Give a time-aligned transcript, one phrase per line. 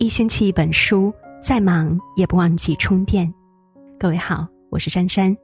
[0.00, 3.32] 一星期一本书，再忙也不忘记充电。
[3.98, 5.36] 各位好，我是珊珊。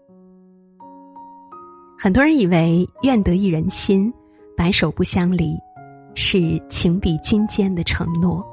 [1.98, 4.14] 很多人以为“愿得一人心，
[4.56, 5.56] 白首不相离”
[6.14, 8.46] 是情比金坚的承诺，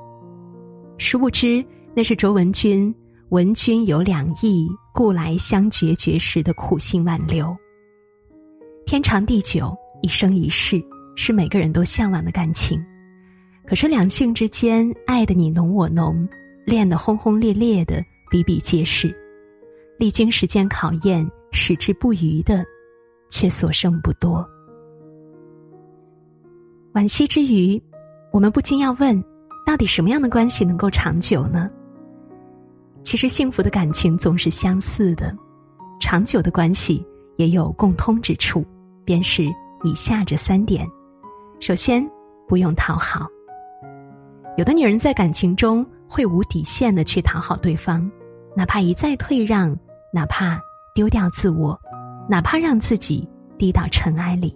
[0.98, 2.92] 殊不知那是卓文君
[3.30, 7.56] “闻君有两意，故来相决绝”时的苦心挽留。
[8.88, 9.72] 天长地久，
[10.02, 10.84] 一生一世，
[11.16, 12.84] 是每个人都向往的感情。
[13.66, 16.28] 可是两性之间爱的你侬我侬，
[16.66, 19.16] 恋的轰轰烈烈的比比皆是，
[19.98, 22.66] 历经时间考验，矢志不渝的，
[23.30, 24.46] 却所剩不多。
[26.94, 27.82] 惋惜之余，
[28.34, 29.24] 我们不禁要问：
[29.66, 31.70] 到底什么样的关系能够长久呢？
[33.04, 35.34] 其实幸福的感情总是相似的，
[36.02, 37.06] 长久的关系
[37.38, 38.66] 也有共通之处，
[39.06, 39.46] 便是
[39.84, 40.86] 以下这三点：
[41.60, 42.06] 首先，
[42.48, 43.28] 不用讨好。
[44.58, 48.10] 有的女人在感情中会无底线的去讨好对方，
[48.56, 49.76] 哪怕一再退让，
[50.14, 50.60] 哪怕
[50.94, 51.80] 丢掉自我，
[52.30, 54.56] 哪怕让自己低到尘埃里。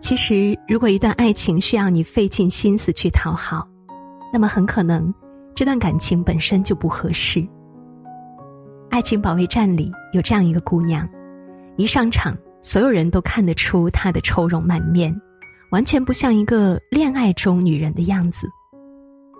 [0.00, 3.68] 其实，如果一段爱情需要你费尽心思去讨好，
[4.32, 5.12] 那么很可能
[5.54, 7.40] 这段感情本身就不合适。
[8.88, 11.08] 《爱情保卫战》里有这样一个姑娘，
[11.76, 15.14] 一上场，所有人都看得出她的愁容满面。
[15.72, 18.46] 完全不像一个恋爱中女人的样子，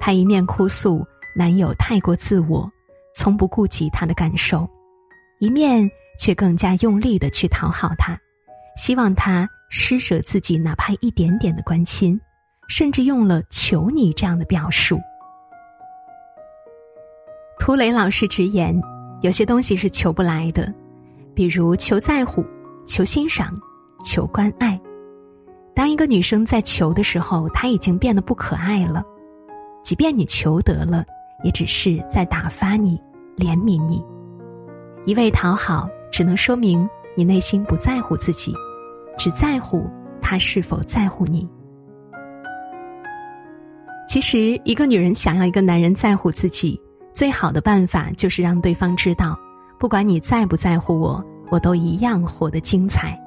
[0.01, 2.69] 她一面哭诉男友太过自我，
[3.15, 4.67] 从不顾及她的感受，
[5.41, 5.87] 一面
[6.19, 8.19] 却更加用力的去讨好他，
[8.79, 12.19] 希望他施舍自己哪怕一点点的关心，
[12.67, 14.99] 甚至用了“求你”这样的表述。
[17.59, 18.75] 涂磊老师直言，
[19.21, 20.73] 有些东西是求不来的，
[21.35, 22.43] 比如求在乎、
[22.87, 23.55] 求欣赏、
[24.03, 24.81] 求关爱。
[25.75, 29.03] 当一个女生在求的时候，她已经变得不可爱了。
[29.83, 31.05] 即便你求得了，
[31.43, 33.01] 也只是在打发你、
[33.37, 34.05] 怜悯你。
[35.05, 38.55] 一味讨好，只能说明你内心不在乎自己，
[39.19, 41.49] 只在乎他是否在乎你。
[44.09, 46.81] 其实，一个女人想要一个男人在乎自己，
[47.15, 49.37] 最好的办法就是让对方知道，
[49.81, 53.19] 不管你在不在乎我，我都一样活得精彩。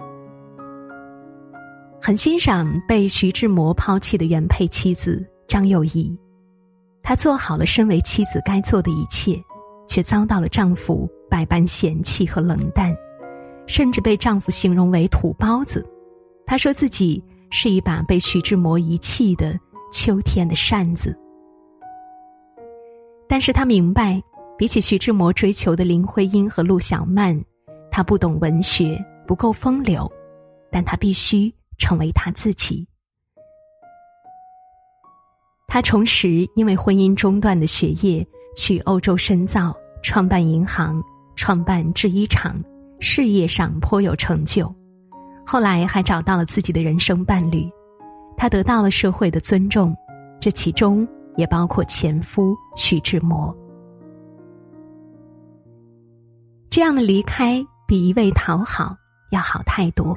[2.06, 6.16] 很欣赏被徐志摩抛弃的原配妻子张幼仪，
[7.02, 9.44] 她做好了身为妻子该做的一切，
[9.88, 12.96] 却遭到了丈夫百般嫌弃和冷淡，
[13.66, 15.84] 甚至被丈夫形容为土包子。
[16.46, 19.60] 她说自己是一把被徐志摩遗弃的
[19.92, 21.18] 秋天的扇子。
[23.28, 24.22] 但是她明白，
[24.60, 27.36] 比起徐志摩追求的林徽因和陆小曼，
[27.90, 30.08] 她不懂文学，不够风流，
[30.72, 31.52] 但她必须。
[31.78, 32.88] 成为他自己。
[35.68, 38.26] 他重拾因为婚姻中断的学业，
[38.56, 41.04] 去欧洲深造，创办银行，
[41.36, 42.56] 创办制衣厂，
[43.00, 44.74] 事业上颇有成就。
[45.46, 47.70] 后来还找到了自己的人生伴侣，
[48.38, 49.96] 他得到了社会的尊重，
[50.40, 51.06] 这其中
[51.36, 53.54] 也包括前夫徐志摩。
[56.70, 58.96] 这样的离开，比一味讨好
[59.32, 60.16] 要好太多。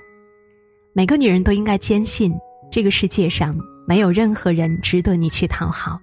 [0.99, 2.37] 每个女人都应该坚信，
[2.73, 5.97] 这个世界上没有任何人值得你去讨好。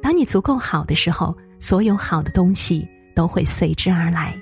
[0.00, 4.34] 当你足够好的时候，所有好的东西都会随之而来。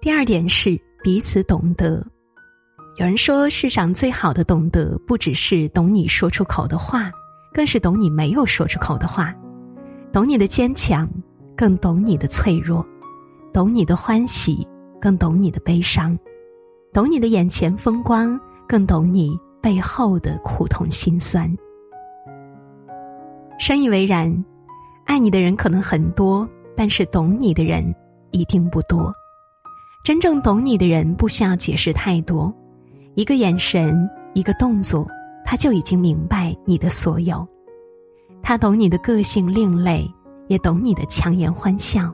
[0.00, 2.04] 第二点是彼此懂得。
[2.96, 7.08] 有人说，世上最好的懂得，不只是懂你说出口的话，
[7.52, 9.32] 更是懂你没有说出口的话，
[10.12, 11.08] 懂你的坚强，
[11.56, 12.84] 更懂你的脆弱，
[13.52, 14.66] 懂你的欢喜，
[15.00, 16.18] 更懂你的悲伤。
[16.94, 18.38] 懂你的眼前风光，
[18.68, 21.52] 更懂你背后的苦痛心酸。
[23.58, 24.32] 深以为然，
[25.04, 27.92] 爱你的人可能很多，但是懂你的人
[28.30, 29.12] 一定不多。
[30.04, 32.54] 真正懂你的人，不需要解释太多，
[33.16, 35.04] 一个眼神，一个动作，
[35.44, 37.44] 他就已经明白你的所有。
[38.40, 40.08] 他懂你的个性另类，
[40.46, 42.08] 也懂你的强颜欢笑；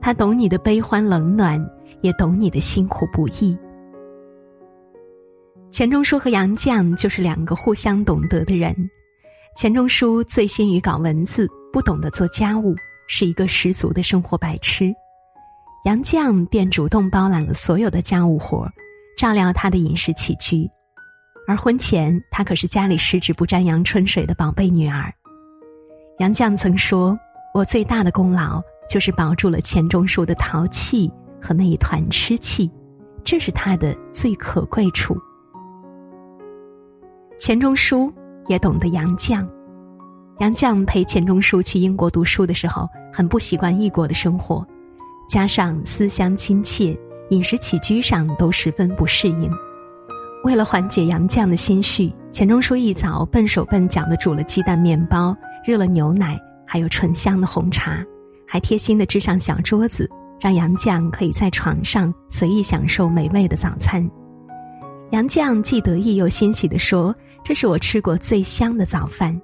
[0.00, 1.60] 他懂你的悲欢冷暖，
[2.02, 3.58] 也懂你的辛苦不易。
[5.76, 8.74] 钱钟书和杨绛就是两个互相懂得的人。
[9.54, 12.74] 钱钟书醉心于搞文字，不懂得做家务，
[13.08, 14.90] 是一个十足的生活白痴。
[15.84, 18.66] 杨绛便主动包揽了所有的家务活，
[19.18, 20.66] 照料他的饮食起居。
[21.46, 25.12] 而婚前，她可是家里十指不沾阳春水的宝贝女儿。
[26.20, 27.14] 杨绛曾说
[27.52, 32.70] ：“我最大的功劳就是保住了钱钟书的淘气和那一团痴气，
[33.22, 35.14] 这是他的最可贵处。”
[37.38, 38.12] 钱钟书
[38.48, 39.46] 也懂得杨绛。
[40.38, 44.66] 杨绛陪钱钟书去英国读书的时候，很不习惯异国的生活，
[45.28, 46.98] 加上思乡亲切，
[47.30, 49.50] 饮食起居上都十分不适应。
[50.44, 58.02] 为了缓解杨绛的心绪，钱钟书一早笨手笨脚的煮了鸡蛋面包，热了牛奶，还有醇香的红茶，
[58.46, 60.08] 还贴心的支上小桌子，
[60.40, 64.08] 让杨绛可以在床上随意享受美味的早餐。
[65.10, 67.14] 杨绛既得意又欣喜的说
[67.46, 69.40] ：“这是我吃过最香的早饭。”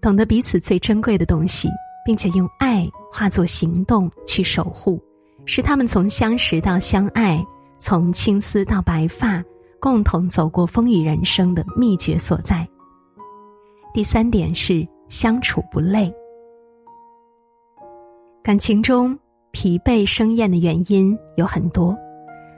[0.00, 1.68] 懂得彼此最珍贵的东西，
[2.02, 4.98] 并且用爱化作行动去守护，
[5.44, 7.46] 是他们从相识到相爱，
[7.78, 9.44] 从青丝到白发，
[9.78, 12.66] 共同走过风雨人生的秘诀所在。
[13.92, 16.10] 第三点是相处不累。
[18.42, 19.18] 感情中
[19.50, 21.94] 疲惫生厌的原因有很多，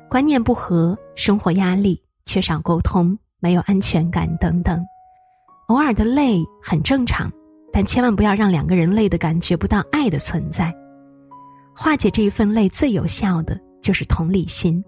[0.08, 4.86] 观念不合、生活压力、缺少沟通、没有安全感等等。
[5.68, 7.30] 偶尔的累很正常，
[7.72, 10.74] 但千万不要让两个人累的感觉不到爱的存在。
[11.74, 14.84] 化解这一份累最有效的就是同理心。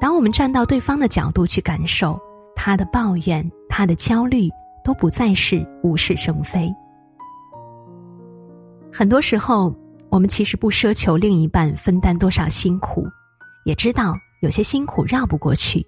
[0.00, 2.18] 当我们站到对方的角度去感受
[2.54, 4.48] 他的抱怨、他的焦虑，
[4.84, 6.72] 都不再是无事生非。
[8.92, 9.74] 很多时候，
[10.08, 13.06] 我们其实不奢求另一半分担多少辛苦，
[13.64, 15.84] 也知道有些辛苦绕不过去，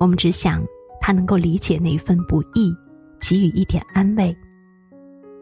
[0.00, 0.64] 我们只想
[1.08, 2.70] 他能够理解那份不易。
[3.18, 4.36] 给予一点安慰，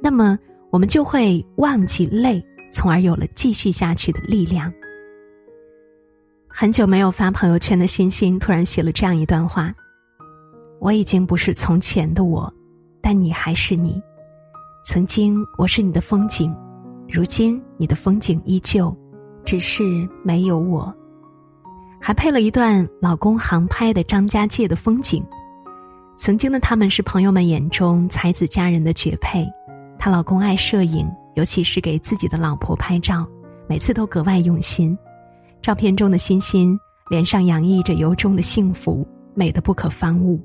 [0.01, 0.39] 那么
[0.71, 2.41] 我们就会忘记累，
[2.73, 4.73] 从而有了继续下去的力量。
[6.47, 9.75] 很久没有发朋友圈的欣欣突然写了这样一段话
[10.81, 12.51] ：“我已经不是从前的我，
[13.03, 14.01] 但你还是你。
[14.85, 16.55] 曾经我是你的风景，
[17.09, 18.97] 如今你的风景依旧，
[19.45, 19.83] 只是
[20.23, 20.95] 没有我。”
[22.01, 25.23] 还配了一段老公航拍的张家界的风景。
[26.19, 29.47] 曾经的他们是朋友们眼中才子佳人的绝配，
[29.99, 33.27] 她老公爱摄影，尤其是给自己的老婆拍照，
[33.69, 34.97] 每次都格外用心。
[35.61, 36.79] 照片中的欣欣
[37.11, 40.41] 脸上洋溢着由衷的幸福，美得不可方物。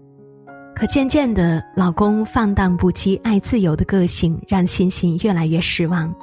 [0.76, 6.14] 可渐渐的，老公放荡不羁、爱自由的个性让欣欣越来越失望。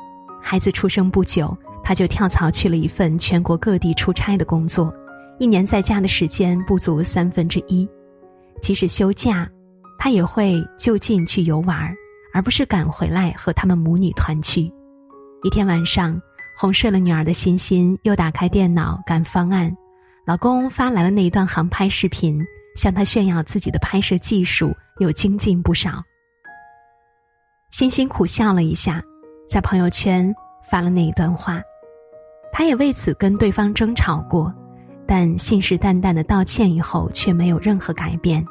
[0.42, 4.92] 孩子出生不久，她就跳槽去了一份全国各地出差的工作，
[5.38, 7.88] 一年在家的时间不足三分之一。
[8.60, 9.48] 即使休假，
[9.98, 11.94] 他也会就近去游玩，
[12.32, 14.70] 而不是赶回来和他们母女团聚。
[15.42, 16.20] 一天晚上，
[16.58, 19.74] 哄睡了女儿的欣欣又打开电脑赶方案，
[20.26, 22.44] 老公发来了那一段航拍视频，
[22.76, 26.02] 向她炫耀自己的拍摄技术又精进不少。
[27.70, 29.02] 欣欣苦笑了一下，
[29.48, 30.34] 在朋友圈
[30.68, 31.60] 发了那一段话。
[32.50, 34.52] 她也为此跟对方争吵过。
[35.10, 38.44] 但信誓旦旦的道歉以后，却没有任何改变。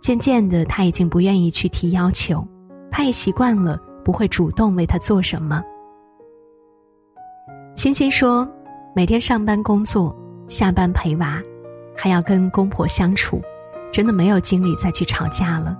[0.00, 2.42] 渐渐的，他已经不愿意去提要求，
[2.90, 5.62] 他也习惯了不会主动为他做什么。
[7.76, 8.48] 欣欣说
[8.96, 10.16] ：“每天上班工作，
[10.46, 11.38] 下班陪娃，
[11.94, 13.42] 还要跟公婆相处，
[13.92, 15.78] 真的没有精力再去吵架了。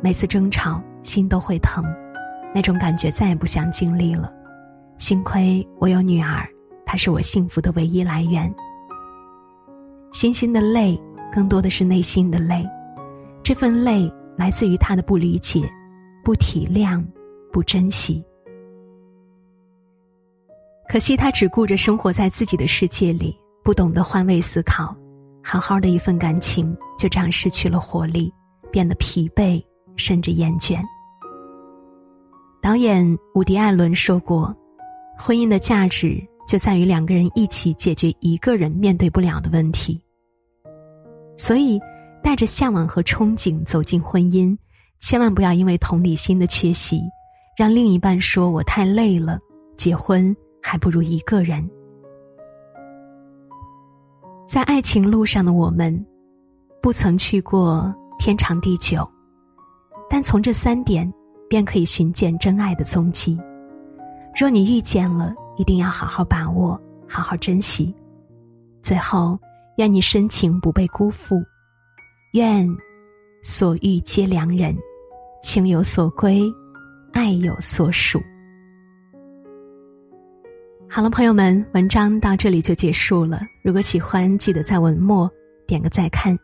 [0.00, 1.84] 每次争吵，心都会疼，
[2.52, 4.28] 那种感觉再也不想经历了。
[4.98, 6.44] 幸亏我有女儿，
[6.84, 8.52] 她是我幸福的唯一来源。”
[10.12, 10.98] 欣欣的累，
[11.34, 12.64] 更多的是内心的累。
[13.42, 15.68] 这份累来自于他的不理解、
[16.22, 17.02] 不体谅、
[17.50, 18.22] 不珍惜。
[20.88, 24.94] 可惜他只顾着生活在自己的世界里，不懂得换位思考。
[25.42, 28.32] 好好的一份感情，就这样失去了活力，
[28.70, 29.60] 变得疲惫，
[29.96, 30.78] 甚至厌倦。
[32.60, 34.54] 导演伍迪·艾伦说过
[35.18, 40.00] ：“婚姻的价值。”就在于两个人一起解决一个人面对不了的问题。
[41.36, 41.80] 所以，
[42.22, 44.56] 带着向往和憧憬走进婚姻，
[45.00, 47.00] 千万不要因为同理心的缺席，
[47.56, 49.38] 让另一半说我太累了，
[49.76, 51.68] 结婚还不如一个人。
[54.46, 56.04] 在爱情路上的我们，
[56.82, 59.08] 不曾去过天长地久，
[60.10, 61.10] 但从这三点
[61.48, 63.38] 便可以寻见真爱的踪迹。
[64.38, 67.94] 若你遇见了，一定要好好把握，好好珍惜。
[68.82, 69.38] 最后，
[69.76, 71.42] 愿你深情不被辜负，
[72.32, 72.68] 愿
[73.42, 74.76] 所遇皆良人，
[75.42, 76.52] 情有所归，
[77.12, 78.20] 爱有所属。
[80.88, 83.40] 好了，朋友们，文章到这里就结束了。
[83.62, 85.30] 如果喜欢，记得在文末
[85.66, 86.38] 点个再看。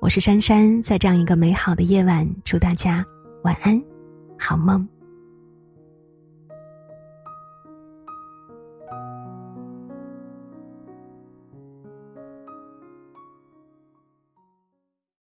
[0.00, 3.04] 我是珊珊，在这样一个美好的夜晚，祝大家
[3.42, 3.82] 晚安，
[4.38, 4.88] 好梦。